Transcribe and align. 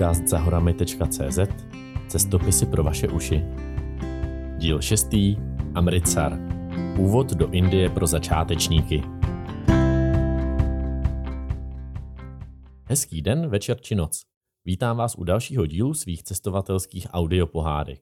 podcast 0.00 0.28
zahorami.cz 0.28 1.38
Cestopisy 2.08 2.66
pro 2.66 2.82
vaše 2.82 3.08
uši. 3.08 3.42
Díl 4.58 4.80
6. 4.80 5.06
Amritsar. 5.74 6.38
Úvod 6.98 7.32
do 7.32 7.50
Indie 7.50 7.90
pro 7.90 8.06
začátečníky. 8.06 9.02
Hezký 12.88 13.22
den, 13.22 13.48
večer 13.48 13.80
či 13.80 13.94
noc. 13.94 14.22
Vítám 14.64 14.96
vás 14.96 15.14
u 15.14 15.24
dalšího 15.24 15.66
dílu 15.66 15.94
svých 15.94 16.22
cestovatelských 16.22 17.06
audiopohádek. 17.10 18.00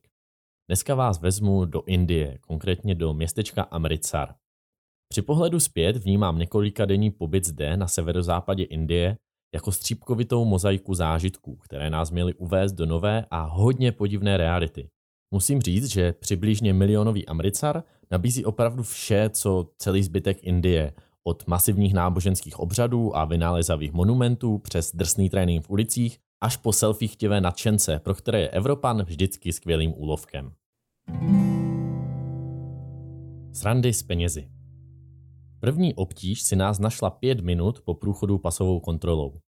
Dneska 0.69 0.95
vás 0.95 1.21
vezmu 1.21 1.65
do 1.65 1.83
Indie, 1.87 2.39
konkrétně 2.41 2.95
do 2.95 3.15
městečka 3.15 3.63
Amritsar. 3.63 4.35
Při 5.09 5.23
pohledu 5.23 5.61
zpět 5.61 5.97
vnímám 5.97 6.39
několika 6.39 6.85
denní 6.85 7.11
pobyt 7.11 7.45
zde 7.45 7.77
na 7.77 7.87
severozápadě 7.89 8.65
Indie 8.65 9.17
jako 9.55 9.73
střípkovitou 9.73 10.45
mozaiku 10.45 10.95
zážitků, 10.95 11.57
které 11.57 11.91
nás 11.91 12.11
měly 12.11 12.35
uvést 12.35 12.73
do 12.73 12.87
nové 12.87 13.25
a 13.31 13.43
hodně 13.43 13.93
podivné 13.93 14.37
reality. 14.37 14.91
Musím 15.31 15.61
říct, 15.61 15.87
že 15.87 16.13
přibližně 16.13 16.73
milionový 16.73 17.27
Amritsar 17.27 17.83
nabízí 18.11 18.45
opravdu 18.45 18.83
vše, 18.83 19.31
co 19.31 19.71
celý 19.79 20.03
zbytek 20.03 20.39
Indie, 20.43 20.93
od 21.25 21.47
masivních 21.47 21.95
náboženských 21.95 22.59
obřadů 22.59 23.17
a 23.17 23.25
vynálezavých 23.25 23.93
monumentů 23.93 24.59
přes 24.59 24.95
drsný 24.95 25.31
trénink 25.31 25.67
v 25.67 25.71
ulicích 25.71 26.19
až 26.41 26.57
po 26.57 26.73
selfie 26.73 27.09
chtivé 27.09 27.41
nadšence, 27.41 27.99
pro 27.99 28.15
které 28.15 28.41
je 28.41 28.49
Evropan 28.49 29.03
vždycky 29.03 29.53
skvělým 29.53 29.95
úlovkem. 29.97 30.53
Srandy 33.53 33.93
s 33.93 34.03
penězi. 34.03 34.58
První 35.61 35.95
obtíž 35.95 36.43
si 36.43 36.57
nás 36.57 36.79
našla 36.79 37.11
pět 37.11 37.41
minut 37.41 37.81
po 37.81 37.95
průchodu 37.95 38.39
pasovou 38.39 38.81
kontrolou. 38.81 39.41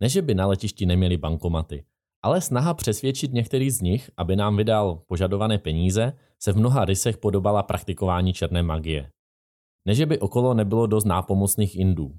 Ne, 0.00 0.08
že 0.08 0.22
by 0.22 0.34
na 0.34 0.46
letišti 0.46 0.86
neměli 0.86 1.16
bankomaty, 1.16 1.84
ale 2.22 2.40
snaha 2.40 2.74
přesvědčit 2.74 3.32
některý 3.32 3.70
z 3.70 3.80
nich, 3.80 4.10
aby 4.16 4.36
nám 4.36 4.56
vydal 4.56 5.02
požadované 5.06 5.58
peníze, 5.58 6.12
se 6.38 6.52
v 6.52 6.56
mnoha 6.56 6.84
rysech 6.84 7.18
podobala 7.18 7.62
praktikování 7.62 8.32
černé 8.32 8.62
magie. 8.62 9.10
Ne, 9.86 9.94
že 9.94 10.06
by 10.06 10.18
okolo 10.18 10.54
nebylo 10.54 10.86
dost 10.86 11.04
nápomocných 11.04 11.76
Indů. 11.76 12.14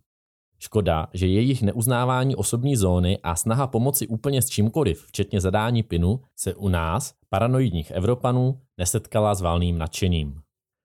Škoda, 0.59 1.07
že 1.13 1.27
jejich 1.27 1.61
neuznávání 1.61 2.35
osobní 2.35 2.75
zóny 2.75 3.19
a 3.23 3.35
snaha 3.35 3.67
pomoci 3.67 4.07
úplně 4.07 4.41
s 4.41 4.49
čímkoliv, 4.49 5.05
včetně 5.05 5.41
zadání 5.41 5.83
pinu, 5.83 6.21
se 6.35 6.55
u 6.55 6.67
nás, 6.67 7.13
paranoidních 7.29 7.91
Evropanů, 7.91 8.61
nesetkala 8.77 9.35
s 9.35 9.41
valným 9.41 9.77
nadšením. 9.77 10.41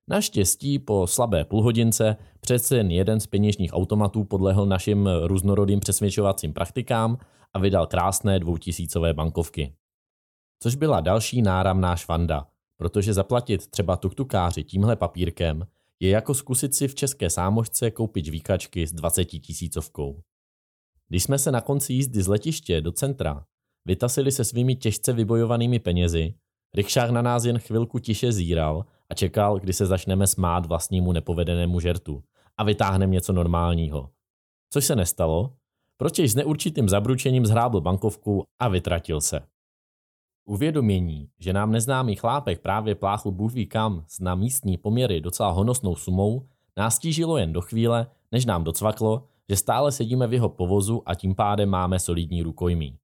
Naštěstí 0.09 0.79
po 0.79 1.07
slabé 1.07 1.45
půlhodince 1.45 2.17
přece 2.41 2.77
jen 2.77 2.91
jeden 2.91 3.21
z 3.21 3.27
peněžních 3.27 3.75
automatů 3.75 4.25
podlehl 4.25 4.67
našim 4.67 5.09
různorodým 5.23 5.81
přesvědčovacím 5.81 6.53
praktikám 6.53 7.19
a 7.55 7.59
vydal 7.59 7.87
krásné 7.87 8.41
dvoutisícové 8.41 9.15
bankovky. 9.15 9.75
Což 10.63 10.75
byla 10.75 11.01
další 11.01 11.43
náramná 11.43 11.97
švanda, 11.97 12.47
protože 12.77 13.15
zaplatit 13.15 13.67
třeba 13.67 13.97
tuktukáři 13.97 14.65
tímhle 14.65 14.97
papírkem 14.97 15.67
je 16.01 16.11
jako 16.11 16.35
zkusit 16.35 16.75
si 16.75 16.89
v 16.89 16.95
české 16.95 17.31
sámošce 17.31 17.91
koupit 17.91 18.25
žvíkačky 18.25 18.87
s 18.87 18.93
20 18.93 19.25
tisícovkou. 19.25 20.21
Když 21.09 21.23
jsme 21.23 21.39
se 21.39 21.53
na 21.53 21.61
konci 21.61 21.93
jízdy 21.93 22.23
z 22.23 22.29
letiště 22.29 22.81
do 22.81 22.93
centra 22.93 23.45
vytasili 23.85 24.33
se 24.33 24.45
svými 24.45 24.77
těžce 24.77 25.13
vybojovanými 25.13 25.79
penězi, 25.79 26.35
Rikšák 26.75 27.11
na 27.11 27.23
nás 27.23 27.45
jen 27.45 27.59
chvilku 27.59 27.99
tiše 27.99 28.33
zíral 28.33 28.85
a 29.11 29.15
čekal, 29.15 29.59
kdy 29.59 29.73
se 29.73 29.87
začneme 29.87 30.27
smát 30.27 30.67
vlastnímu 30.67 31.13
nepovedenému 31.13 31.81
žertu 31.81 32.23
a 32.57 32.65
vytáhneme 32.65 33.13
něco 33.13 33.33
normálního. 33.33 34.11
Což 34.71 34.85
se 34.85 34.97
nestalo, 34.97 35.57
pročež 35.97 36.33
s 36.33 36.35
neurčitým 36.35 36.89
zabručením 36.89 37.47
zhrábl 37.47 37.81
bankovku 37.81 38.45
a 38.59 38.69
vytratil 38.69 39.21
se. 39.21 39.41
Uvědomění, 40.45 41.29
že 41.39 41.53
nám 41.53 41.73
neznámý 41.73 42.17
chlápek 42.17 42.61
právě 42.61 42.95
pláchl 42.95 43.31
bůh 43.31 43.53
kam 43.69 44.05
s 44.09 44.21
na 44.21 44.35
místní 44.35 44.77
poměry 44.79 45.21
docela 45.21 45.51
honosnou 45.51 45.97
sumou, 45.97 46.49
nás 46.77 46.99
tížilo 46.99 47.39
jen 47.39 47.53
do 47.53 47.61
chvíle, 47.61 48.07
než 48.33 48.45
nám 48.45 48.65
docvaklo, 48.65 49.29
že 49.49 49.57
stále 49.57 49.93
sedíme 49.93 50.27
v 50.27 50.33
jeho 50.33 50.49
povozu 50.49 51.03
a 51.07 51.15
tím 51.15 51.35
pádem 51.35 51.69
máme 51.69 51.99
solidní 51.99 52.43
rukojmí. 52.43 52.99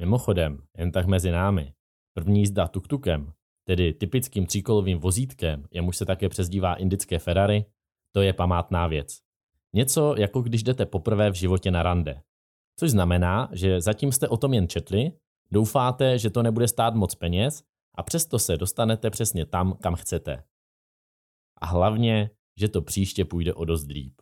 Mimochodem, 0.00 0.62
jen 0.78 0.92
tak 0.92 1.06
mezi 1.06 1.30
námi, 1.30 1.74
první 2.14 2.40
jízda 2.40 2.68
tuktukem 2.68 3.32
tedy 3.70 3.92
typickým 3.92 4.46
tříkolovým 4.46 4.98
vozítkem, 4.98 5.64
jemuž 5.70 5.96
se 5.96 6.06
také 6.06 6.28
přezdívá 6.28 6.74
indické 6.74 7.18
Ferrari, 7.18 7.64
to 8.12 8.22
je 8.22 8.32
památná 8.32 8.86
věc. 8.86 9.18
Něco 9.74 10.14
jako 10.18 10.42
když 10.42 10.62
jdete 10.62 10.86
poprvé 10.86 11.30
v 11.30 11.34
životě 11.34 11.70
na 11.70 11.82
rande. 11.82 12.22
Což 12.80 12.90
znamená, 12.90 13.48
že 13.52 13.80
zatím 13.80 14.12
jste 14.12 14.28
o 14.28 14.36
tom 14.36 14.54
jen 14.54 14.68
četli, 14.68 15.12
doufáte, 15.50 16.18
že 16.18 16.30
to 16.30 16.42
nebude 16.42 16.68
stát 16.68 16.94
moc 16.94 17.14
peněz 17.14 17.62
a 17.94 18.02
přesto 18.02 18.38
se 18.38 18.56
dostanete 18.56 19.10
přesně 19.10 19.46
tam, 19.46 19.72
kam 19.72 19.94
chcete. 19.94 20.42
A 21.60 21.66
hlavně, 21.66 22.30
že 22.60 22.68
to 22.68 22.82
příště 22.82 23.24
půjde 23.24 23.54
o 23.54 23.64
dost 23.64 23.86
líp. 23.86 24.14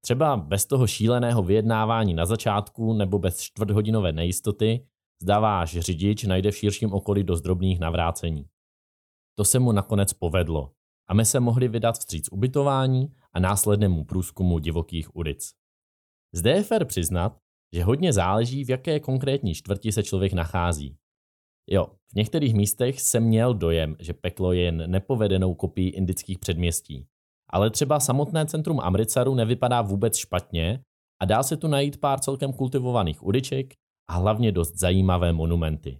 Třeba 0.00 0.36
bez 0.36 0.66
toho 0.66 0.86
šíleného 0.86 1.42
vyjednávání 1.42 2.14
na 2.14 2.26
začátku 2.26 2.92
nebo 2.92 3.18
bez 3.18 3.40
čtvrthodinové 3.40 4.12
nejistoty, 4.12 4.86
zdá 5.22 5.40
váš 5.40 5.78
řidič 5.78 6.24
najde 6.24 6.50
v 6.50 6.56
širším 6.56 6.92
okolí 6.92 7.24
dost 7.24 7.40
drobných 7.40 7.80
navrácení. 7.80 8.46
To 9.34 9.44
se 9.44 9.58
mu 9.58 9.72
nakonec 9.72 10.12
povedlo 10.12 10.70
a 11.08 11.14
my 11.14 11.24
se 11.24 11.40
mohli 11.40 11.68
vydat 11.68 11.98
vstříc 11.98 12.28
ubytování 12.32 13.12
a 13.32 13.40
následnému 13.40 14.04
průzkumu 14.04 14.58
divokých 14.58 15.16
ulic. 15.16 15.52
Zde 16.34 16.50
je 16.50 16.62
fér 16.62 16.84
přiznat, 16.84 17.38
že 17.72 17.84
hodně 17.84 18.12
záleží, 18.12 18.64
v 18.64 18.70
jaké 18.70 19.00
konkrétní 19.00 19.54
čtvrti 19.54 19.92
se 19.92 20.02
člověk 20.02 20.32
nachází. 20.32 20.96
Jo, 21.70 21.86
v 21.86 22.14
některých 22.14 22.54
místech 22.54 23.00
jsem 23.00 23.24
měl 23.24 23.54
dojem, 23.54 23.96
že 23.98 24.12
peklo 24.12 24.52
je 24.52 24.62
jen 24.62 24.90
nepovedenou 24.90 25.54
kopií 25.54 25.88
indických 25.88 26.38
předměstí. 26.38 27.06
Ale 27.50 27.70
třeba 27.70 28.00
samotné 28.00 28.46
centrum 28.46 28.80
Amritsaru 28.80 29.34
nevypadá 29.34 29.82
vůbec 29.82 30.16
špatně 30.16 30.84
a 31.22 31.24
dá 31.24 31.42
se 31.42 31.56
tu 31.56 31.68
najít 31.68 32.00
pár 32.00 32.20
celkem 32.20 32.52
kultivovaných 32.52 33.22
uliček 33.22 33.74
a 34.08 34.14
hlavně 34.14 34.52
dost 34.52 34.78
zajímavé 34.78 35.32
monumenty. 35.32 35.98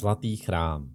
Zlatý 0.00 0.36
chrám 0.36 0.94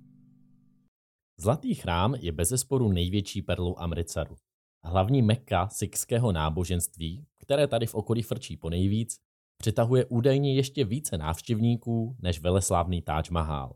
Zlatý 1.39 1.75
chrám 1.75 2.15
je 2.15 2.31
bezesporu 2.31 2.89
největší 2.89 3.41
perlou 3.41 3.77
Amritsaru. 3.77 4.35
Hlavní 4.83 5.21
mekka 5.21 5.67
sikského 5.67 6.31
náboženství, 6.31 7.25
které 7.37 7.67
tady 7.67 7.85
v 7.85 7.95
okolí 7.95 8.21
frčí 8.21 8.57
po 8.57 8.69
nejvíc, 8.69 9.19
přitahuje 9.57 10.05
údajně 10.05 10.55
ještě 10.55 10.85
více 10.85 11.17
návštěvníků 11.17 12.15
než 12.19 12.39
veleslávný 12.39 13.01
Taj 13.01 13.23
Mahal. 13.31 13.75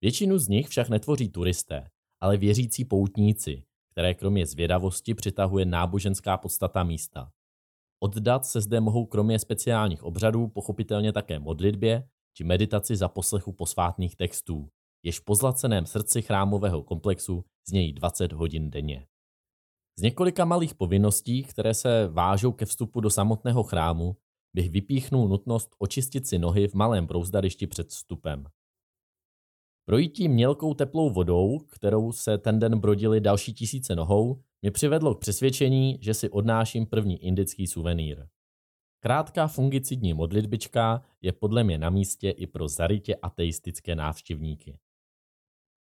Většinu 0.00 0.38
z 0.38 0.48
nich 0.48 0.68
však 0.68 0.88
netvoří 0.88 1.28
turisté, 1.28 1.90
ale 2.20 2.36
věřící 2.36 2.84
poutníci, 2.84 3.64
které 3.90 4.14
kromě 4.14 4.46
zvědavosti 4.46 5.14
přitahuje 5.14 5.64
náboženská 5.64 6.36
podstata 6.36 6.84
místa. 6.84 7.32
Oddat 8.00 8.46
se 8.46 8.60
zde 8.60 8.80
mohou 8.80 9.06
kromě 9.06 9.38
speciálních 9.38 10.02
obřadů 10.02 10.48
pochopitelně 10.48 11.12
také 11.12 11.38
modlitbě 11.38 12.08
či 12.38 12.44
meditaci 12.44 12.96
za 12.96 13.08
poslechu 13.08 13.52
posvátných 13.52 14.16
textů, 14.16 14.68
jež 15.02 15.20
v 15.20 15.24
pozlaceném 15.24 15.86
srdci 15.86 16.22
chrámového 16.22 16.82
komplexu 16.82 17.44
znějí 17.68 17.92
20 17.92 18.32
hodin 18.32 18.70
denně. 18.70 19.06
Z 19.98 20.02
několika 20.02 20.44
malých 20.44 20.74
povinností, 20.74 21.42
které 21.42 21.74
se 21.74 22.08
vážou 22.08 22.52
ke 22.52 22.66
vstupu 22.66 23.00
do 23.00 23.10
samotného 23.10 23.62
chrámu, 23.62 24.16
bych 24.54 24.70
vypíchnul 24.70 25.28
nutnost 25.28 25.74
očistit 25.78 26.26
si 26.26 26.38
nohy 26.38 26.68
v 26.68 26.74
malém 26.74 27.06
brouzdarišti 27.06 27.66
před 27.66 27.88
vstupem. 27.88 28.46
Projítí 29.84 30.28
mělkou 30.28 30.74
teplou 30.74 31.10
vodou, 31.10 31.58
kterou 31.58 32.12
se 32.12 32.38
ten 32.38 32.58
den 32.58 32.78
brodili 32.78 33.20
další 33.20 33.54
tisíce 33.54 33.96
nohou, 33.96 34.42
mě 34.62 34.70
přivedlo 34.70 35.14
k 35.14 35.20
přesvědčení, 35.20 35.98
že 36.00 36.14
si 36.14 36.30
odnáším 36.30 36.86
první 36.86 37.24
indický 37.24 37.66
suvenýr. 37.66 38.26
Krátká 39.00 39.46
fungicidní 39.46 40.14
modlitbička 40.14 41.02
je 41.20 41.32
podle 41.32 41.64
mě 41.64 41.78
na 41.78 41.90
místě 41.90 42.30
i 42.30 42.46
pro 42.46 42.68
zarytě 42.68 43.16
ateistické 43.16 43.94
návštěvníky. 43.94 44.78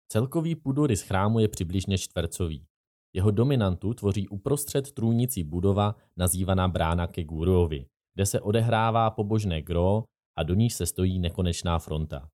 Celkový 0.07 0.55
půdorys 0.55 1.01
chrámu 1.01 1.39
je 1.39 1.47
přibližně 1.47 1.97
čtvercový. 1.97 2.67
Jeho 3.13 3.31
dominantu 3.31 3.93
tvoří 3.93 4.27
uprostřed 4.27 4.91
trůnicí 4.91 5.43
budova 5.43 5.95
nazývaná 6.17 6.67
brána 6.67 7.07
ke 7.07 7.23
Guruovi, 7.23 7.85
kde 8.13 8.25
se 8.25 8.41
odehrává 8.41 9.11
pobožné 9.11 9.61
gro 9.61 10.03
a 10.37 10.43
do 10.43 10.53
níž 10.53 10.73
se 10.73 10.85
stojí 10.85 11.19
nekonečná 11.19 11.79
fronta. 11.79 12.29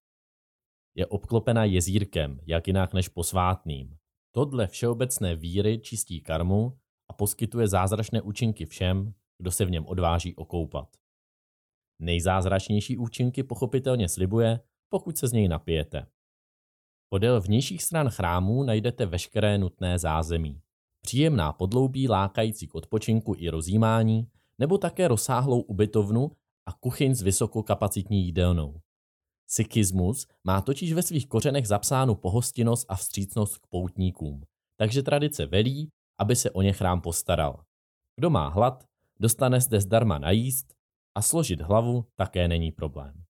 Je 0.94 1.06
obklopena 1.06 1.64
jezírkem, 1.64 2.40
jak 2.46 2.66
jinak 2.66 2.94
než 2.94 3.08
posvátným. 3.08 3.96
Todle 4.34 4.66
všeobecné 4.66 5.36
víry 5.36 5.78
čistí 5.78 6.20
karmu 6.20 6.78
a 7.10 7.12
poskytuje 7.12 7.68
zázračné 7.68 8.22
účinky 8.22 8.66
všem, 8.66 9.14
kdo 9.42 9.50
se 9.50 9.64
v 9.64 9.70
něm 9.70 9.86
odváží 9.86 10.34
okoupat. 10.34 10.96
Nejzázračnější 11.98 12.98
účinky 12.98 13.42
pochopitelně 13.42 14.08
slibuje, 14.08 14.60
pokud 14.88 15.18
se 15.18 15.28
z 15.28 15.32
něj 15.32 15.48
napijete. 15.48 16.06
Podél 17.08 17.40
vnějších 17.40 17.82
stran 17.82 18.08
chrámů 18.10 18.62
najdete 18.62 19.06
veškeré 19.06 19.58
nutné 19.58 19.98
zázemí. 19.98 20.60
Příjemná 21.00 21.52
podloubí 21.52 22.08
lákající 22.08 22.66
k 22.66 22.74
odpočinku 22.74 23.34
i 23.38 23.48
rozjímání, 23.48 24.28
nebo 24.58 24.78
také 24.78 25.08
rozsáhlou 25.08 25.60
ubytovnu 25.60 26.30
a 26.66 26.72
kuchyň 26.72 27.14
s 27.14 27.22
vysokokapacitní 27.22 28.24
jídelnou. 28.24 28.80
Sikhismus 29.46 30.26
má 30.44 30.60
totiž 30.60 30.92
ve 30.92 31.02
svých 31.02 31.28
kořenech 31.28 31.68
zapsánu 31.68 32.14
pohostinnost 32.14 32.86
a 32.88 32.96
vstřícnost 32.96 33.58
k 33.58 33.66
poutníkům, 33.66 34.42
takže 34.76 35.02
tradice 35.02 35.46
velí, 35.46 35.88
aby 36.18 36.36
se 36.36 36.50
o 36.50 36.62
ně 36.62 36.72
chrám 36.72 37.00
postaral. 37.00 37.64
Kdo 38.16 38.30
má 38.30 38.48
hlad, 38.48 38.91
dostane 39.22 39.60
zde 39.60 39.80
zdarma 39.80 40.18
najíst 40.18 40.74
a 41.14 41.22
složit 41.22 41.60
hlavu 41.60 42.04
také 42.16 42.48
není 42.48 42.72
problém. 42.72 43.22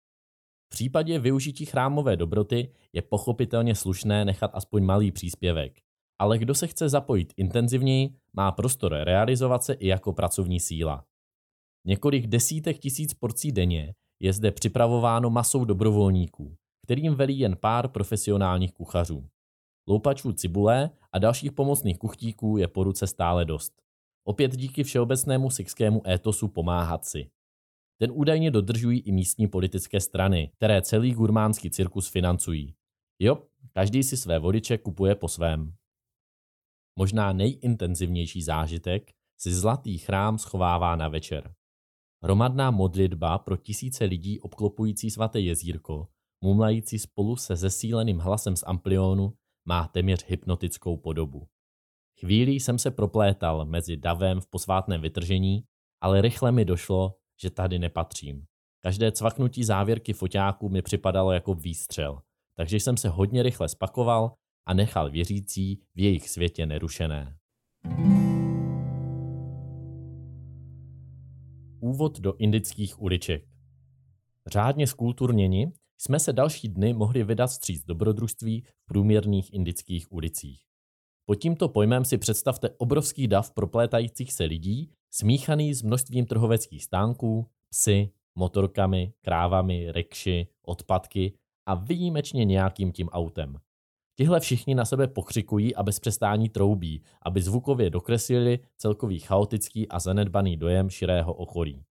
V 0.66 0.70
případě 0.70 1.18
využití 1.18 1.64
chrámové 1.66 2.16
dobroty 2.16 2.72
je 2.92 3.02
pochopitelně 3.02 3.74
slušné 3.74 4.24
nechat 4.24 4.50
aspoň 4.54 4.84
malý 4.84 5.12
příspěvek, 5.12 5.80
ale 6.18 6.38
kdo 6.38 6.54
se 6.54 6.66
chce 6.66 6.88
zapojit 6.88 7.32
intenzivněji, 7.36 8.10
má 8.32 8.52
prostor 8.52 8.92
realizovat 8.92 9.64
se 9.64 9.72
i 9.72 9.86
jako 9.86 10.12
pracovní 10.12 10.60
síla. 10.60 11.04
Několik 11.86 12.26
desítek 12.26 12.78
tisíc 12.78 13.14
porcí 13.14 13.52
denně 13.52 13.94
je 14.22 14.32
zde 14.32 14.50
připravováno 14.50 15.30
masou 15.30 15.64
dobrovolníků, 15.64 16.56
kterým 16.82 17.14
velí 17.14 17.38
jen 17.38 17.56
pár 17.56 17.88
profesionálních 17.88 18.72
kuchařů. 18.72 19.28
Loupačů 19.88 20.32
cibule 20.32 20.90
a 21.12 21.18
dalších 21.18 21.52
pomocných 21.52 21.98
kuchtíků 21.98 22.56
je 22.56 22.68
po 22.68 22.84
ruce 22.84 23.06
stále 23.06 23.44
dost. 23.44 23.81
Opět 24.24 24.56
díky 24.56 24.84
všeobecnému 24.84 25.50
sikskému 25.50 26.08
étosu 26.08 26.48
pomáhat 26.48 27.04
si. 27.04 27.30
Ten 27.98 28.10
údajně 28.14 28.50
dodržují 28.50 29.00
i 29.00 29.12
místní 29.12 29.48
politické 29.48 30.00
strany, 30.00 30.50
které 30.56 30.82
celý 30.82 31.12
gurmánský 31.12 31.70
cirkus 31.70 32.08
financují. 32.08 32.74
Jo, 33.18 33.46
každý 33.72 34.02
si 34.02 34.16
své 34.16 34.38
vodiče 34.38 34.78
kupuje 34.78 35.14
po 35.14 35.28
svém. 35.28 35.74
Možná 36.98 37.32
nejintenzivnější 37.32 38.42
zážitek 38.42 39.12
si 39.40 39.54
zlatý 39.54 39.98
chrám 39.98 40.38
schovává 40.38 40.96
na 40.96 41.08
večer. 41.08 41.54
Hromadná 42.22 42.70
modlitba 42.70 43.38
pro 43.38 43.56
tisíce 43.56 44.04
lidí 44.04 44.40
obklopující 44.40 45.10
svaté 45.10 45.40
jezírko, 45.40 46.08
mumlající 46.44 46.98
spolu 46.98 47.36
se 47.36 47.56
zesíleným 47.56 48.18
hlasem 48.18 48.56
z 48.56 48.64
amplionu, 48.66 49.36
má 49.64 49.88
téměř 49.88 50.24
hypnotickou 50.26 50.96
podobu. 50.96 51.48
Chvílí 52.24 52.60
jsem 52.60 52.78
se 52.78 52.90
proplétal 52.90 53.64
mezi 53.64 53.96
davem 53.96 54.40
v 54.40 54.46
posvátném 54.46 55.00
vytržení, 55.00 55.64
ale 56.00 56.20
rychle 56.20 56.52
mi 56.52 56.64
došlo, 56.64 57.14
že 57.40 57.50
tady 57.50 57.78
nepatřím. 57.78 58.44
Každé 58.80 59.12
cvaknutí 59.12 59.64
závěrky 59.64 60.12
foťáků 60.12 60.68
mi 60.68 60.82
připadalo 60.82 61.32
jako 61.32 61.54
výstřel, 61.54 62.22
takže 62.56 62.76
jsem 62.76 62.96
se 62.96 63.08
hodně 63.08 63.42
rychle 63.42 63.68
spakoval 63.68 64.32
a 64.66 64.74
nechal 64.74 65.10
věřící 65.10 65.80
v 65.94 66.00
jejich 66.00 66.28
světě 66.28 66.66
nerušené. 66.66 67.36
Úvod 71.80 72.20
do 72.20 72.34
indických 72.36 73.02
uliček. 73.02 73.44
Řádně 74.46 74.86
skulturněni 74.86 75.72
jsme 75.98 76.20
se 76.20 76.32
další 76.32 76.68
dny 76.68 76.92
mohli 76.92 77.24
vydat 77.24 77.48
stříc 77.48 77.84
dobrodružství 77.84 78.60
v 78.60 78.86
průměrných 78.86 79.54
indických 79.54 80.12
ulicích. 80.12 80.71
Pod 81.26 81.34
tímto 81.34 81.68
pojmem 81.68 82.04
si 82.04 82.18
představte 82.18 82.70
obrovský 82.70 83.28
dav 83.28 83.50
proplétajících 83.50 84.32
se 84.32 84.44
lidí, 84.44 84.90
smíchaný 85.10 85.74
s 85.74 85.82
množstvím 85.82 86.26
trhoveckých 86.26 86.84
stánků, 86.84 87.46
psy, 87.68 88.10
motorkami, 88.34 89.12
krávami, 89.22 89.92
rikši, 89.92 90.46
odpadky 90.62 91.32
a 91.66 91.74
výjimečně 91.74 92.44
nějakým 92.44 92.92
tím 92.92 93.08
autem. 93.08 93.58
Tihle 94.16 94.40
všichni 94.40 94.74
na 94.74 94.84
sebe 94.84 95.08
pokřikují 95.08 95.74
a 95.74 95.82
bez 95.82 96.00
přestání 96.00 96.48
troubí, 96.48 97.02
aby 97.22 97.42
zvukově 97.42 97.90
dokreslili 97.90 98.58
celkový 98.76 99.18
chaotický 99.18 99.88
a 99.88 99.98
zanedbaný 99.98 100.56
dojem 100.56 100.90
širého 100.90 101.34
okolí. 101.34 101.84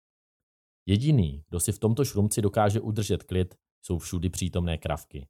Jediný, 0.85 1.43
kdo 1.49 1.59
si 1.59 1.71
v 1.71 1.79
tomto 1.79 2.05
šrumci 2.05 2.41
dokáže 2.41 2.79
udržet 2.79 3.23
klid, 3.23 3.55
jsou 3.81 3.97
všudy 3.97 4.29
přítomné 4.29 4.77
kravky. 4.77 5.27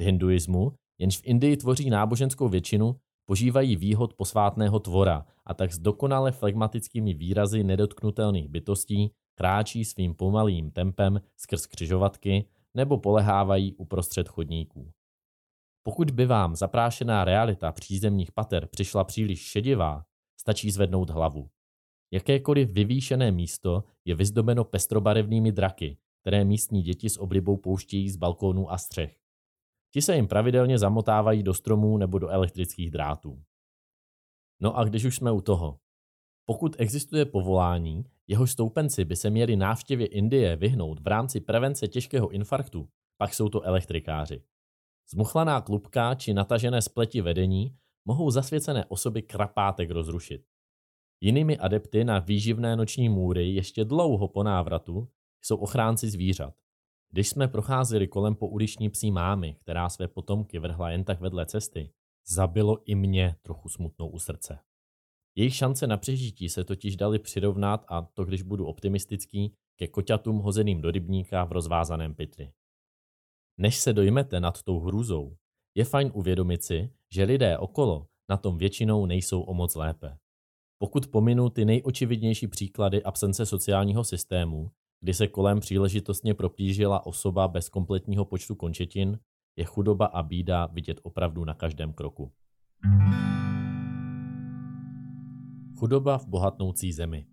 V 0.00 0.04
hinduismu, 0.04 0.72
jenž 0.98 1.18
v 1.18 1.22
Indii 1.24 1.56
tvoří 1.56 1.90
náboženskou 1.90 2.48
většinu, 2.48 2.96
požívají 3.30 3.76
výhod 3.76 4.14
posvátného 4.14 4.80
tvora 4.80 5.26
a 5.46 5.54
tak 5.54 5.72
s 5.72 5.78
dokonale 5.78 6.32
flegmatickými 6.32 7.14
výrazy 7.14 7.64
nedotknutelných 7.64 8.48
bytostí 8.48 9.10
kráčí 9.34 9.84
svým 9.84 10.14
pomalým 10.14 10.70
tempem 10.70 11.20
skrz 11.36 11.66
křižovatky 11.66 12.48
nebo 12.74 12.98
polehávají 12.98 13.74
uprostřed 13.74 14.28
chodníků. 14.28 14.92
Pokud 15.82 16.10
by 16.10 16.26
vám 16.26 16.56
zaprášená 16.56 17.24
realita 17.24 17.72
přízemních 17.72 18.32
pater 18.32 18.66
přišla 18.66 19.04
příliš 19.04 19.40
šedivá, 19.40 20.04
stačí 20.40 20.70
zvednout 20.70 21.10
hlavu. 21.10 21.50
Jakékoliv 22.12 22.70
vyvýšené 22.70 23.32
místo 23.32 23.84
je 24.04 24.14
vyzdobeno 24.14 24.64
pestrobarevnými 24.64 25.52
draky, 25.52 25.98
které 26.20 26.44
místní 26.44 26.82
děti 26.82 27.08
s 27.08 27.20
oblibou 27.20 27.56
pouštějí 27.56 28.10
z 28.10 28.16
balkónů 28.16 28.72
a 28.72 28.78
střech. 28.78 29.19
Ti 29.92 30.02
se 30.02 30.16
jim 30.16 30.28
pravidelně 30.28 30.78
zamotávají 30.78 31.42
do 31.42 31.54
stromů 31.54 31.98
nebo 31.98 32.18
do 32.18 32.28
elektrických 32.28 32.90
drátů. 32.90 33.42
No 34.60 34.76
a 34.76 34.84
když 34.84 35.04
už 35.04 35.16
jsme 35.16 35.32
u 35.32 35.40
toho. 35.40 35.78
Pokud 36.44 36.76
existuje 36.78 37.24
povolání, 37.24 38.04
jeho 38.26 38.46
stoupenci 38.46 39.04
by 39.04 39.16
se 39.16 39.30
měli 39.30 39.56
návštěvě 39.56 40.06
Indie 40.06 40.56
vyhnout 40.56 41.00
v 41.00 41.06
rámci 41.06 41.40
prevence 41.40 41.88
těžkého 41.88 42.28
infarktu, 42.28 42.88
pak 43.18 43.34
jsou 43.34 43.48
to 43.48 43.62
elektrikáři. 43.62 44.42
Zmuchlaná 45.10 45.60
klubka 45.60 46.14
či 46.14 46.34
natažené 46.34 46.82
spleti 46.82 47.20
vedení 47.20 47.76
mohou 48.04 48.30
zasvěcené 48.30 48.84
osoby 48.84 49.22
krapátek 49.22 49.90
rozrušit. 49.90 50.46
Jinými 51.20 51.58
adepty 51.58 52.04
na 52.04 52.18
výživné 52.18 52.76
noční 52.76 53.08
můry 53.08 53.48
ještě 53.48 53.84
dlouho 53.84 54.28
po 54.28 54.42
návratu 54.42 55.08
jsou 55.42 55.56
ochránci 55.56 56.10
zvířat. 56.10 56.54
Když 57.12 57.28
jsme 57.28 57.48
procházeli 57.48 58.08
kolem 58.08 58.34
po 58.34 58.48
uliční 58.48 58.90
psí 58.90 59.10
mámy, 59.10 59.56
která 59.60 59.88
své 59.88 60.08
potomky 60.08 60.58
vrhla 60.58 60.90
jen 60.90 61.04
tak 61.04 61.20
vedle 61.20 61.46
cesty, 61.46 61.92
zabilo 62.26 62.78
i 62.84 62.94
mě 62.94 63.36
trochu 63.42 63.68
smutnou 63.68 64.08
u 64.08 64.18
srdce. 64.18 64.58
Jejich 65.34 65.54
šance 65.54 65.86
na 65.86 65.96
přežití 65.96 66.48
se 66.48 66.64
totiž 66.64 66.96
dali 66.96 67.18
přirovnat, 67.18 67.84
a 67.88 68.02
to 68.02 68.24
když 68.24 68.42
budu 68.42 68.66
optimistický, 68.66 69.54
ke 69.76 69.88
koťatům 69.88 70.38
hozeným 70.38 70.80
do 70.80 70.90
rybníka 70.90 71.44
v 71.44 71.52
rozvázaném 71.52 72.14
pytli. 72.14 72.52
Než 73.58 73.78
se 73.78 73.92
dojmete 73.92 74.40
nad 74.40 74.62
tou 74.62 74.80
hrůzou, 74.80 75.36
je 75.74 75.84
fajn 75.84 76.10
uvědomit 76.14 76.64
si, 76.64 76.92
že 77.10 77.24
lidé 77.24 77.58
okolo 77.58 78.06
na 78.28 78.36
tom 78.36 78.58
většinou 78.58 79.06
nejsou 79.06 79.42
o 79.42 79.54
moc 79.54 79.74
lépe. 79.74 80.18
Pokud 80.78 81.06
pominu 81.06 81.50
ty 81.50 81.64
nejočividnější 81.64 82.48
příklady 82.48 83.02
absence 83.02 83.46
sociálního 83.46 84.04
systému, 84.04 84.70
kdy 85.00 85.14
se 85.14 85.28
kolem 85.28 85.60
příležitostně 85.60 86.34
proplížila 86.34 87.06
osoba 87.06 87.48
bez 87.48 87.68
kompletního 87.68 88.24
počtu 88.24 88.54
končetin, 88.54 89.18
je 89.56 89.64
chudoba 89.64 90.06
a 90.06 90.22
bída 90.22 90.66
vidět 90.66 91.00
opravdu 91.02 91.44
na 91.44 91.54
každém 91.54 91.92
kroku. 91.92 92.32
Chudoba 95.78 96.18
v 96.18 96.26
bohatnoucí 96.26 96.92
zemi. 96.92 97.26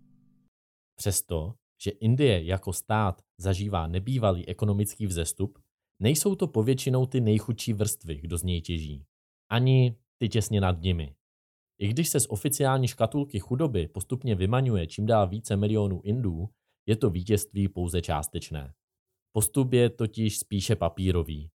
Přesto, 0.96 1.54
že 1.82 1.90
Indie 1.90 2.44
jako 2.44 2.72
stát 2.72 3.22
zažívá 3.38 3.86
nebývalý 3.86 4.48
ekonomický 4.48 5.06
vzestup, 5.06 5.58
nejsou 6.00 6.34
to 6.34 6.48
povětšinou 6.48 7.06
ty 7.06 7.20
nejchudší 7.20 7.72
vrstvy, 7.72 8.14
kdo 8.14 8.38
z 8.38 8.42
něj 8.42 8.60
těží. 8.60 9.04
Ani 9.50 9.96
ty 10.18 10.28
těsně 10.28 10.60
nad 10.60 10.82
nimi. 10.82 11.14
I 11.78 11.88
když 11.88 12.08
se 12.08 12.20
z 12.20 12.26
oficiální 12.28 12.88
škatulky 12.88 13.38
chudoby 13.38 13.88
postupně 13.88 14.34
vymaňuje 14.34 14.86
čím 14.86 15.06
dál 15.06 15.28
více 15.28 15.56
milionů 15.56 16.00
Indů, 16.04 16.48
je 16.88 16.96
to 16.96 17.10
vítězství 17.10 17.68
pouze 17.68 18.02
částečné. 18.02 18.74
Postup 19.32 19.72
je 19.72 19.90
totiž 19.90 20.38
spíše 20.38 20.76
papírový. 20.76 21.50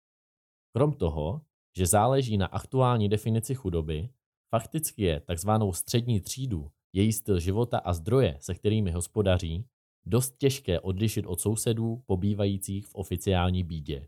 Krom 0.76 0.94
toho, 0.94 1.42
že 1.78 1.88
záleží 1.88 2.38
na 2.38 2.46
aktuální 2.46 3.10
definici 3.10 3.56
chudoby, 3.56 4.10
fakticky 4.56 5.04
je 5.04 5.20
takzvanou 5.20 5.74
střední 5.74 6.22
třídu, 6.22 6.72
její 6.94 7.14
styl 7.14 7.40
života 7.40 7.78
a 7.78 7.94
zdroje, 7.94 8.38
se 8.40 8.56
kterými 8.56 8.92
hospodaří, 8.92 9.66
dost 10.06 10.38
těžké 10.38 10.80
odlišit 10.80 11.26
od 11.26 11.42
sousedů 11.42 12.04
pobývajících 12.06 12.88
v 12.88 12.96
oficiální 12.96 13.64
bídě. 13.64 14.08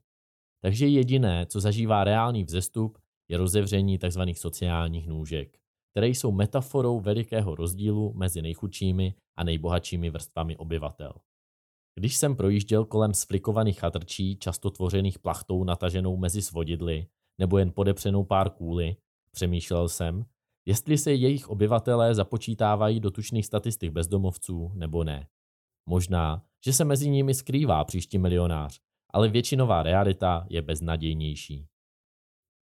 Takže 0.62 0.88
jediné, 0.88 1.46
co 1.46 1.60
zažívá 1.60 2.04
reálný 2.04 2.44
vzestup, 2.44 2.98
je 3.30 3.38
rozevření 3.38 4.00
tzv. 4.00 4.22
sociálních 4.34 5.08
nůžek, 5.08 5.60
které 5.92 6.08
jsou 6.08 6.32
metaforou 6.32 7.00
velikého 7.00 7.56
rozdílu 7.56 8.14
mezi 8.14 8.42
nejchudšími 8.42 9.16
a 9.38 9.44
nejbohatšími 9.44 10.10
vrstvami 10.10 10.58
obyvatel. 10.58 11.14
Když 11.96 12.16
jsem 12.16 12.36
projížděl 12.36 12.86
kolem 12.86 13.14
sflikovaných 13.14 13.80
chatrčí, 13.80 14.38
často 14.38 14.72
tvořených 14.72 15.20
plachtou 15.20 15.64
nataženou 15.64 16.18
mezi 16.18 16.42
svodidly, 16.42 17.08
nebo 17.38 17.58
jen 17.58 17.72
podepřenou 17.72 18.24
pár 18.24 18.50
kůly, 18.50 18.96
přemýšlel 19.32 19.90
jsem, 19.90 20.26
jestli 20.66 20.98
se 20.98 21.14
jejich 21.14 21.50
obyvatelé 21.50 22.16
započítávají 22.16 23.00
do 23.00 23.12
tučných 23.12 23.46
statistik 23.46 23.92
bezdomovců 23.92 24.72
nebo 24.74 25.04
ne. 25.04 25.28
Možná, 25.90 26.46
že 26.66 26.74
se 26.74 26.86
mezi 26.86 27.10
nimi 27.10 27.34
skrývá 27.34 27.84
příští 27.84 28.18
milionář, 28.18 28.82
ale 29.14 29.30
většinová 29.30 29.84
realita 29.84 30.46
je 30.50 30.62
beznadějnější. 30.62 31.68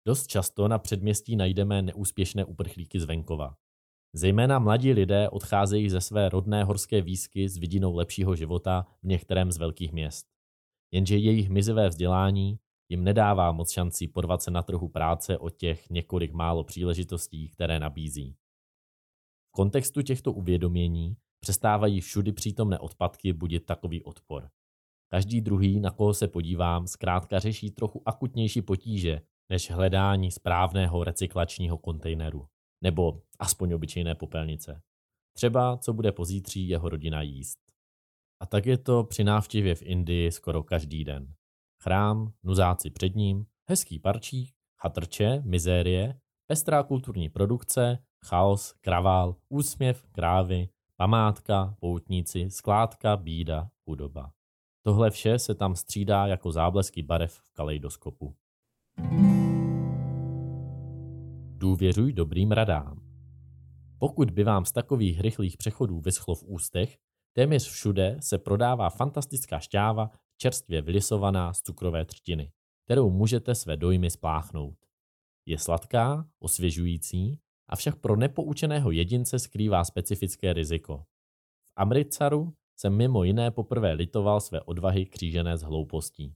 Dost 0.07 0.27
často 0.27 0.69
na 0.69 0.79
předměstí 0.79 1.37
najdeme 1.37 1.83
neúspěšné 1.83 2.45
uprchlíky 2.45 3.01
z 3.01 3.05
venkova. 3.05 3.57
Zejména 4.15 4.59
mladí 4.59 4.93
lidé 4.93 5.29
odcházejí 5.29 5.91
ze 5.91 6.01
své 6.01 6.29
rodné 6.29 6.65
horské 6.65 7.03
výsky 7.03 7.49
s 7.49 7.57
vidinou 7.57 7.97
lepšího 7.97 8.37
života 8.37 8.87
v 9.03 9.07
některém 9.07 9.53
z 9.53 9.57
velkých 9.59 9.93
měst. 9.93 10.27
Jenže 10.91 11.17
jejich 11.17 11.49
mizivé 11.49 11.89
vzdělání 11.89 12.59
jim 12.89 13.05
nedává 13.05 13.53
moc 13.53 13.71
šancí 13.71 14.09
porvat 14.09 14.43
se 14.43 14.51
na 14.51 14.63
trhu 14.63 14.89
práce 14.89 15.39
o 15.39 15.51
těch 15.51 15.91
několik 15.91 16.33
málo 16.33 16.65
příležitostí, 16.65 17.49
které 17.49 17.81
nabízí. 17.81 18.37
V 19.49 19.53
kontextu 19.53 20.03
těchto 20.03 20.33
uvědomění 20.33 21.17
přestávají 21.41 22.01
všudy 22.01 22.33
přítomné 22.33 22.79
odpadky 22.79 23.33
budit 23.33 23.67
takový 23.67 24.03
odpor. 24.03 24.51
Každý 25.09 25.41
druhý, 25.41 25.81
na 25.81 25.91
koho 25.91 26.15
se 26.15 26.29
podívám, 26.29 26.87
zkrátka 26.87 27.39
řeší 27.39 27.71
trochu 27.71 28.03
akutnější 28.07 28.63
potíže 28.63 29.21
než 29.51 29.71
hledání 29.71 30.31
správného 30.31 31.05
recyklačního 31.05 31.79
kontejneru. 31.79 32.47
Nebo 32.83 33.23
aspoň 33.39 33.73
obyčejné 33.73 34.15
popelnice. 34.15 34.83
Třeba, 35.33 35.77
co 35.77 35.93
bude 35.93 36.13
pozítří 36.13 36.69
jeho 36.69 36.89
rodina 36.89 37.23
jíst. 37.23 37.59
A 38.41 38.47
tak 38.47 38.67
je 38.67 38.79
to 38.79 39.05
při 39.05 39.25
návštěvě 39.25 39.75
v 39.75 39.83
Indii 39.83 40.33
skoro 40.33 40.63
každý 40.63 41.05
den. 41.05 41.35
Chrám, 41.83 42.33
nuzáci 42.43 42.91
před 42.91 43.17
ním, 43.17 43.47
hezký 43.69 43.99
parčík, 43.99 44.55
chatrče, 44.81 45.43
mizérie, 45.45 46.21
pestrá 46.47 46.83
kulturní 46.83 47.29
produkce, 47.29 47.99
chaos, 48.25 48.75
kravál, 48.81 49.37
úsměv, 49.49 50.07
krávy, 50.13 50.69
památka, 50.97 51.77
poutníci, 51.81 52.51
skládka, 52.51 53.17
bída, 53.17 53.71
chudoba. 53.85 54.33
Tohle 54.85 55.11
vše 55.11 55.39
se 55.39 55.55
tam 55.55 55.77
střídá 55.77 56.27
jako 56.27 56.53
záblesky 56.53 57.03
barev 57.03 57.33
v 57.33 57.53
kaleidoskopu. 57.53 58.37
Důvěřuj 61.63 62.13
dobrým 62.13 62.53
radám. 62.53 63.01
Pokud 63.99 64.31
by 64.31 64.45
vám 64.45 64.65
z 64.65 64.73
takových 64.73 65.21
rychlých 65.21 65.57
přechodů 65.57 66.01
vyschlo 66.01 66.35
v 66.35 66.45
ústech, 66.47 66.99
téměř 67.33 67.69
všude 67.69 68.17
se 68.21 68.39
prodává 68.39 68.91
fantastická 68.91 69.59
šťáva 69.59 70.11
čerstvě 70.37 70.83
vylisovaná 70.83 71.53
z 71.53 71.63
cukrové 71.63 72.05
třtiny, 72.05 72.53
kterou 72.85 73.11
můžete 73.11 73.55
své 73.55 73.77
dojmy 73.77 74.11
spláchnout. 74.11 74.75
Je 75.47 75.59
sladká, 75.59 76.29
osvěžující, 76.39 77.41
avšak 77.69 77.97
pro 77.97 78.17
nepoučeného 78.17 78.91
jedince 78.91 79.39
skrývá 79.39 79.85
specifické 79.85 80.53
riziko. 80.53 80.99
V 80.99 81.73
Amritsaru 81.77 82.55
jsem 82.77 82.97
mimo 82.97 83.25
jiné 83.25 83.51
poprvé 83.51 83.93
litoval 83.93 84.41
své 84.41 84.61
odvahy 84.61 85.07
křížené 85.07 85.57
s 85.57 85.63
hloupostí. 85.63 86.35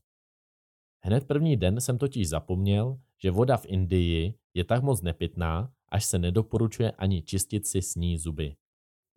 Hned 1.07 1.27
první 1.27 1.57
den 1.57 1.81
jsem 1.81 1.97
totiž 1.97 2.29
zapomněl, 2.29 2.99
že 3.23 3.31
voda 3.31 3.57
v 3.57 3.65
Indii 3.65 4.33
je 4.53 4.63
tak 4.63 4.83
moc 4.83 5.01
nepitná, 5.01 5.71
až 5.89 6.05
se 6.05 6.19
nedoporučuje 6.19 6.91
ani 6.91 7.21
čistit 7.21 7.67
si 7.67 7.81
s 7.81 7.95
ní 7.95 8.17
zuby. 8.17 8.55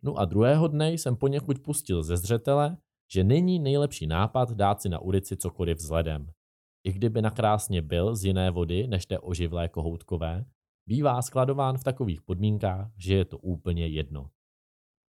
No 0.01 0.15
a 0.15 0.25
druhého 0.25 0.67
dne 0.67 0.91
jsem 0.91 1.15
poněkud 1.15 1.59
pustil 1.59 2.03
ze 2.03 2.17
zřetele, 2.17 2.77
že 3.11 3.23
není 3.23 3.59
nejlepší 3.59 4.07
nápad 4.07 4.51
dát 4.51 4.81
si 4.81 4.89
na 4.89 4.99
ulici 4.99 5.37
cokoliv 5.37 5.77
vzhledem. 5.77 6.31
I 6.83 6.91
kdyby 6.91 7.21
nakrásně 7.21 7.81
byl 7.81 8.15
z 8.15 8.25
jiné 8.25 8.51
vody 8.51 8.87
než 8.87 9.05
té 9.05 9.19
oživlé 9.19 9.69
kohoutkové, 9.69 10.45
bývá 10.87 11.21
skladován 11.21 11.77
v 11.77 11.83
takových 11.83 12.21
podmínkách, 12.21 12.91
že 12.97 13.15
je 13.15 13.25
to 13.25 13.37
úplně 13.37 13.87
jedno. 13.87 14.29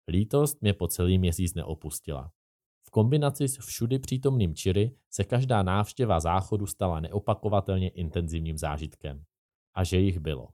Lítost 0.07 0.62
mě 0.62 0.74
po 0.74 0.88
celý 0.88 1.17
měsíc 1.17 1.53
neopustila. 1.53 2.31
V 2.88 2.89
kombinaci 2.89 3.48
s 3.48 3.58
všudy 3.58 4.00
přítomným 4.00 4.56
čiry 4.56 4.91
se 5.10 5.24
každá 5.24 5.63
návštěva 5.63 6.20
záchodu 6.20 6.65
stala 6.65 7.00
neopakovatelně 7.00 7.89
intenzivním 7.89 8.58
zážitkem. 8.58 9.24
A 9.75 9.84
že 9.84 9.98
jich 9.98 10.20
bylo. 10.20 10.48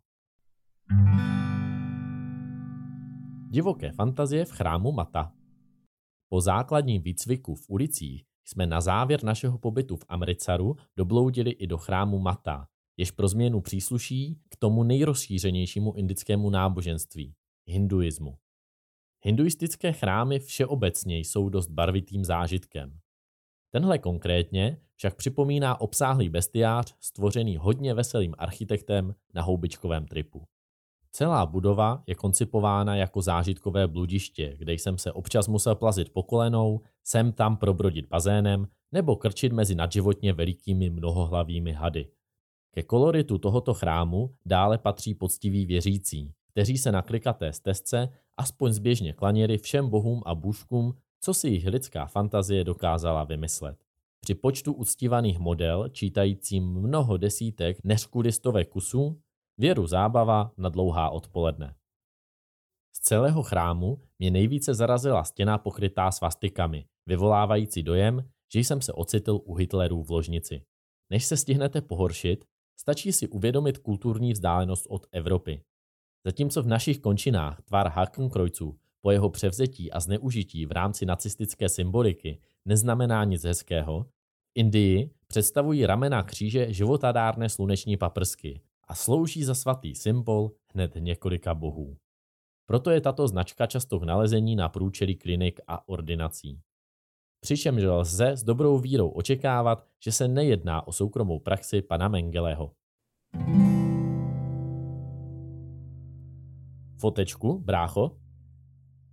Divoké 3.50 3.92
fantazie 3.92 4.46
v 4.46 4.52
chrámu 4.52 4.92
Mata 4.92 5.34
Po 6.30 6.42
základním 6.42 7.02
výcviku 7.02 7.56
v 7.56 7.70
ulicích 7.70 8.24
jsme 8.46 8.68
na 8.68 8.82
závěr 8.82 9.24
našeho 9.24 9.58
pobytu 9.58 9.96
v 9.96 10.06
Amritsaru 10.10 10.76
dobloudili 10.98 11.52
i 11.52 11.68
do 11.68 11.78
chrámu 11.78 12.20
Mata, 12.20 12.68
jež 12.98 13.12
pro 13.12 13.28
změnu 13.28 13.62
přísluší 13.62 14.40
k 14.50 14.56
tomu 14.56 14.84
nejrozšířenějšímu 14.84 15.94
indickému 15.94 16.50
náboženství– 16.50 17.36
hinduismu. 17.66 18.38
Hinduistické 19.26 19.94
chrámy 19.94 20.40
všeobecně 20.40 21.18
jsou 21.18 21.50
dost 21.50 21.68
barvitým 21.68 22.26
zážitkem. 22.26 23.00
Tenhle 23.72 23.98
konkrétně 23.98 24.78
však 24.96 25.16
připomíná 25.16 25.82
obsáhlý 25.82 26.30
bestiář 26.30 26.96
stvořený 27.00 27.58
hodně 27.58 27.94
veselým 27.94 28.36
architektem 28.38 29.16
na 29.34 29.42
houbičkovém 29.42 30.06
tripu. 30.06 30.44
Celá 31.12 31.46
budova 31.46 32.04
je 32.08 32.16
koncipována 32.16 32.96
jako 32.96 33.22
zážitkové 33.22 33.88
bludiště, 33.88 34.56
kde 34.58 34.74
jsem 34.74 34.98
se 34.98 35.12
občas 35.12 35.48
musel 35.48 35.76
plazit 35.76 36.10
po 36.10 36.24
kolenou, 36.24 36.82
sem 37.04 37.32
tam 37.32 37.58
probrodit 37.58 38.08
bazénem 38.08 38.68
nebo 38.92 39.16
krčit 39.16 39.54
mezi 39.54 39.76
nadživotně 39.76 40.34
velikými 40.34 40.90
mnohohlavými 40.90 41.72
hady. 41.72 42.08
Ke 42.72 42.84
koloritu 42.84 43.38
tohoto 43.38 43.74
chrámu 43.74 44.36
dále 44.46 44.78
patří 44.78 45.14
poctiví 45.14 45.66
věřící, 45.66 46.34
kteří 46.52 46.78
se 46.78 46.92
na 46.92 47.02
klikaté 47.02 47.54
stezce 47.54 48.10
aspoň 48.38 48.74
zběžně 48.74 49.14
klaněli 49.14 49.58
všem 49.58 49.90
bohům 49.90 50.22
a 50.26 50.36
bůžkům, 50.36 50.94
co 51.22 51.34
si 51.34 51.48
jich 51.48 51.66
lidská 51.66 52.06
fantazie 52.06 52.64
dokázala 52.64 53.24
vymyslet. 53.24 53.84
Při 54.22 54.36
počtu 54.36 54.74
uctívaných 54.74 55.40
model, 55.40 55.90
čítajícím 55.90 56.64
mnoho 56.64 57.18
desítek 57.18 57.78
než 57.84 58.06
kudistové 58.06 58.66
kusů, 58.66 59.22
věru 59.58 59.88
zábava 59.88 60.52
na 60.58 60.70
dlouhá 60.70 61.10
odpoledne. 61.10 61.76
Z 62.96 63.00
celého 63.00 63.44
chrámu 63.44 64.02
mě 64.20 64.32
nejvíce 64.32 64.74
zarazila 64.74 65.24
stěna 65.24 65.58
pokrytá 65.58 66.12
svastikami, 66.12 66.86
vyvolávající 67.06 67.84
dojem, 67.84 68.30
že 68.54 68.60
jsem 68.60 68.82
se 68.82 68.94
ocitl 68.94 69.40
u 69.44 69.56
Hitlerů 69.56 70.04
v 70.04 70.10
ložnici. 70.10 70.66
Než 71.10 71.26
se 71.26 71.38
stihnete 71.38 71.82
pohoršit, 71.82 72.46
stačí 72.80 73.12
si 73.12 73.28
uvědomit 73.28 73.78
kulturní 73.78 74.34
vzdálenost 74.34 74.86
od 74.90 75.08
Evropy. 75.12 75.64
Zatímco 76.26 76.64
v 76.64 76.68
našich 76.68 77.00
končinách 77.00 77.62
tvar 77.62 77.88
Hakenkreuzu 77.88 78.78
po 79.02 79.12
jeho 79.12 79.30
převzetí 79.30 79.92
a 79.92 80.00
zneužití 80.00 80.66
v 80.66 80.72
rámci 80.72 81.06
nacistické 81.06 81.70
symboliky 81.70 82.40
neznamená 82.66 83.24
nic 83.24 83.44
hezkého, 83.44 84.04
v 84.04 84.10
Indii 84.56 85.10
představují 85.28 85.86
ramena 85.86 86.24
kříže 86.24 86.74
životadárné 86.74 87.50
sluneční 87.50 87.98
paprsky 87.98 88.62
a 88.88 88.96
slouží 88.96 89.44
za 89.44 89.56
svatý 89.56 89.96
symbol 89.96 90.52
hned 90.74 90.92
několika 91.00 91.56
bohů. 91.56 91.98
Proto 92.66 92.92
je 92.92 93.02
tato 93.02 93.28
značka 93.28 93.66
často 93.66 94.00
k 94.00 94.04
nalezení 94.04 94.56
na 94.56 94.70
průčelí 94.70 95.16
klinik 95.16 95.60
a 95.68 95.90
ordinací. 95.90 96.60
Přičemž 97.40 97.84
lze 97.84 98.28
s 98.28 98.44
dobrou 98.44 98.80
vírou 98.80 99.10
očekávat, 99.10 99.88
že 100.04 100.12
se 100.12 100.28
nejedná 100.28 100.88
o 100.88 100.92
soukromou 100.92 101.40
praxi 101.40 101.82
pana 101.82 102.08
Mengeleho. 102.08 102.72
Fotečku, 107.04 107.60
brácho? 107.60 108.18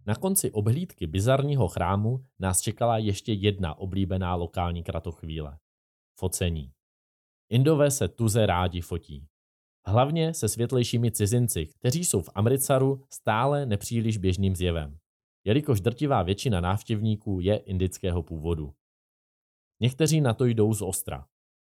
Na 0.06 0.14
konci 0.14 0.50
obhlídky 0.50 1.06
bizarního 1.06 1.68
chrámu 1.68 2.24
nás 2.38 2.60
čekala 2.60 2.98
ještě 2.98 3.32
jedna 3.32 3.78
oblíbená 3.78 4.34
lokální 4.34 4.82
kratochvíle. 4.82 5.58
Focení. 6.18 6.72
Indové 7.48 7.90
se 7.90 8.08
tuze 8.08 8.46
rádi 8.46 8.80
fotí. 8.80 9.26
Hlavně 9.86 10.34
se 10.34 10.48
světlejšími 10.48 11.12
cizinci, 11.12 11.66
kteří 11.66 12.04
jsou 12.04 12.22
v 12.22 12.30
Amritsaru 12.34 13.04
stále 13.12 13.66
nepříliš 13.66 14.18
běžným 14.18 14.56
zjevem, 14.56 14.98
jelikož 15.44 15.80
drtivá 15.80 16.22
většina 16.22 16.60
návštěvníků 16.60 17.40
je 17.40 17.56
indického 17.56 18.22
původu. 18.22 18.74
Někteří 19.80 20.20
na 20.20 20.34
to 20.34 20.44
jdou 20.44 20.74
z 20.74 20.82
ostra. 20.82 21.26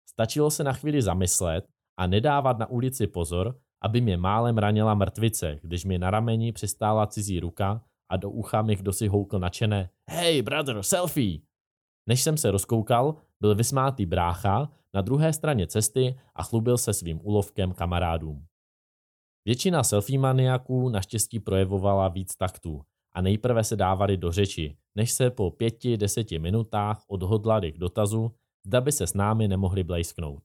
Stačilo 0.08 0.50
se 0.50 0.64
na 0.64 0.72
chvíli 0.72 1.02
zamyslet 1.02 1.68
a 1.96 2.06
nedávat 2.06 2.58
na 2.58 2.66
ulici 2.66 3.06
pozor, 3.06 3.60
aby 3.82 4.00
mě 4.00 4.16
málem 4.16 4.58
ranila 4.58 4.94
mrtvice, 4.94 5.58
když 5.62 5.85
mi 5.85 5.99
na 5.99 6.11
rameni 6.11 6.52
přistála 6.52 7.06
cizí 7.06 7.40
ruka 7.40 7.85
a 8.08 8.16
do 8.16 8.30
ucha 8.30 8.62
mi 8.62 8.76
kdo 8.76 8.92
si 8.92 9.08
houkl 9.08 9.38
načené 9.38 9.90
Hej, 10.11 10.42
brother, 10.42 10.82
selfie! 10.82 11.40
Než 12.06 12.23
jsem 12.23 12.37
se 12.37 12.50
rozkoukal, 12.50 13.14
byl 13.40 13.54
vysmátý 13.54 14.06
brácha 14.06 14.70
na 14.94 15.00
druhé 15.00 15.32
straně 15.32 15.66
cesty 15.66 16.18
a 16.35 16.42
chlubil 16.42 16.78
se 16.78 16.94
svým 16.94 17.20
úlovkem 17.23 17.73
kamarádům. 17.73 18.47
Většina 19.44 19.82
selfie 19.82 20.18
maniaků 20.18 20.88
naštěstí 20.88 21.40
projevovala 21.40 22.08
víc 22.08 22.37
taktů 22.37 22.82
a 23.12 23.20
nejprve 23.20 23.64
se 23.64 23.76
dávali 23.76 24.16
do 24.16 24.32
řeči, 24.32 24.76
než 24.94 25.12
se 25.12 25.30
po 25.30 25.50
pěti, 25.50 25.97
deseti 25.97 26.38
minutách 26.38 27.04
odhodlali 27.08 27.73
k 27.73 27.78
dotazu, 27.78 28.35
zda 28.66 28.80
by 28.80 28.92
se 28.92 29.06
s 29.06 29.14
námi 29.14 29.49
nemohli 29.49 29.85
blejsknout. 29.85 30.42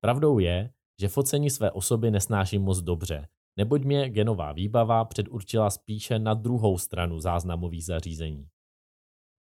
Pravdou 0.00 0.38
je, 0.38 0.70
že 1.00 1.08
focení 1.08 1.50
své 1.50 1.70
osoby 1.70 2.10
nesnáším 2.10 2.62
moc 2.62 2.80
dobře, 2.80 3.28
neboť 3.56 3.84
mě 3.84 4.10
genová 4.10 4.52
výbava 4.52 5.04
předurčila 5.04 5.70
spíše 5.70 6.18
na 6.18 6.34
druhou 6.34 6.78
stranu 6.78 7.20
záznamových 7.20 7.84
zařízení. 7.84 8.48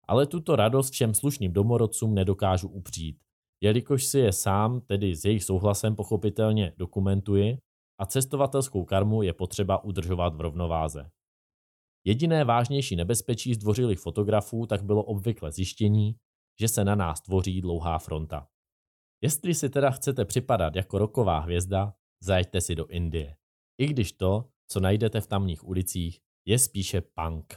Ale 0.09 0.27
tuto 0.27 0.57
radost 0.57 0.91
všem 0.91 1.15
slušným 1.15 1.53
domorodcům 1.53 2.15
nedokážu 2.15 2.69
upřít, 2.69 3.21
jelikož 3.63 4.05
si 4.05 4.19
je 4.19 4.33
sám, 4.33 4.81
tedy 4.81 5.17
s 5.17 5.25
jejich 5.25 5.45
souhlasem 5.45 5.97
pochopitelně 5.97 6.73
dokumentuji 6.77 7.59
a 7.99 8.07
cestovatelskou 8.07 8.85
karmu 8.85 9.23
je 9.23 9.33
potřeba 9.33 9.85
udržovat 9.85 10.35
v 10.35 10.41
rovnováze. 10.41 11.11
Jediné 12.05 12.45
vážnější 12.45 12.97
nebezpečí 12.97 13.55
zdvořilých 13.55 13.99
fotografů 13.99 14.67
tak 14.67 14.83
bylo 14.83 15.05
obvykle 15.05 15.53
zjištění, 15.53 16.17
že 16.61 16.69
se 16.69 16.85
na 16.85 16.95
nás 16.95 17.21
tvoří 17.21 17.61
dlouhá 17.61 17.99
fronta. 17.99 18.49
Jestli 19.23 19.55
si 19.55 19.71
teda 19.71 19.91
chcete 19.91 20.25
připadat 20.25 20.77
jako 20.77 20.99
roková 20.99 21.39
hvězda, 21.39 21.95
zajeďte 22.21 22.61
si 22.61 22.75
do 22.75 22.87
Indie. 22.87 23.37
I 23.79 23.87
když 23.87 24.13
to, 24.13 24.49
co 24.69 24.81
najdete 24.81 25.21
v 25.21 25.27
tamních 25.27 25.69
ulicích, 25.69 26.21
je 26.45 26.59
spíše 26.59 27.01
punk. 27.01 27.55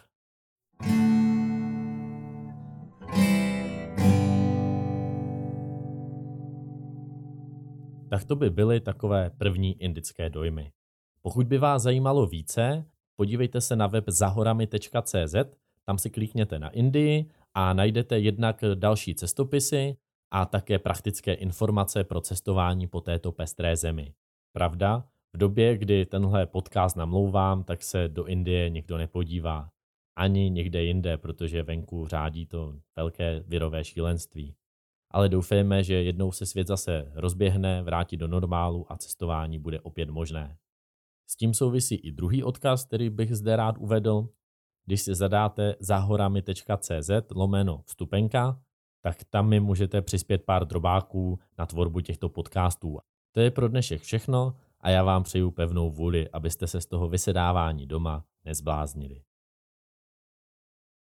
Tak 8.10 8.24
to 8.24 8.36
by 8.36 8.50
byly 8.50 8.80
takové 8.80 9.30
první 9.30 9.82
indické 9.82 10.30
dojmy. 10.30 10.72
Pokud 11.22 11.48
by 11.48 11.58
vás 11.58 11.82
zajímalo 11.82 12.26
více, 12.26 12.86
podívejte 13.16 13.62
se 13.62 13.76
na 13.76 13.88
web 13.88 14.04
zahorami.cz, 14.08 15.36
tam 15.86 15.98
si 15.98 16.10
klikněte 16.10 16.60
na 16.60 16.70
Indii 16.70 17.30
a 17.54 17.74
najdete 17.74 18.20
jednak 18.20 18.64
další 18.76 19.16
cestopisy 19.16 19.98
a 20.34 20.46
také 20.46 20.80
praktické 20.80 21.34
informace 21.34 22.04
pro 22.04 22.22
cestování 22.22 22.88
po 22.88 23.02
této 23.02 23.32
pestré 23.32 23.76
zemi. 23.76 24.14
Pravda, 24.52 25.04
v 25.34 25.38
době, 25.38 25.78
kdy 25.78 26.06
tenhle 26.06 26.46
podcast 26.46 26.96
namlouvám, 26.96 27.64
tak 27.64 27.84
se 27.84 28.08
do 28.08 28.26
Indie 28.26 28.70
nikdo 28.70 28.98
nepodívá. 28.98 29.70
Ani 30.16 30.50
někde 30.50 30.84
jinde, 30.84 31.18
protože 31.18 31.64
venku 31.64 32.08
řádí 32.08 32.46
to 32.46 32.76
velké 32.96 33.44
virové 33.48 33.84
šílenství. 33.84 34.56
Ale 35.12 35.30
doufejme, 35.30 35.84
že 35.84 36.04
jednou 36.04 36.32
se 36.32 36.46
svět 36.46 36.68
zase 36.68 37.12
rozběhne, 37.16 37.84
vrátí 37.84 38.18
do 38.18 38.28
normálu 38.28 38.92
a 38.92 38.98
cestování 38.98 39.60
bude 39.60 39.82
opět 39.82 40.10
možné. 40.10 40.58
S 41.28 41.36
tím 41.36 41.54
souvisí 41.54 41.96
i 41.96 42.12
druhý 42.12 42.44
odkaz, 42.44 42.86
který 42.86 43.10
bych 43.10 43.36
zde 43.36 43.56
rád 43.56 43.76
uvedl. 43.78 44.30
Když 44.86 45.02
si 45.02 45.16
zadáte 45.16 45.76
zahorami.cz 45.80 47.10
lomeno 47.36 47.82
vstupenka, 47.86 48.63
tak 49.04 49.24
tam 49.30 49.50
mi 49.50 49.60
můžete 49.60 50.02
přispět 50.02 50.44
pár 50.46 50.66
drobáků 50.66 51.40
na 51.58 51.66
tvorbu 51.66 52.00
těchto 52.00 52.30
podcastů. 52.30 53.00
To 53.32 53.40
je 53.40 53.52
pro 53.52 53.68
dnešek 53.68 54.02
všechno 54.02 54.56
a 54.82 54.90
já 54.90 55.04
vám 55.04 55.24
přeju 55.24 55.52
pevnou 55.52 55.92
vůli, 55.92 56.30
abyste 56.30 56.68
se 56.68 56.82
z 56.82 56.86
toho 56.86 57.10
vysedávání 57.10 57.88
doma 57.88 58.26
nezbláznili. 58.46 59.22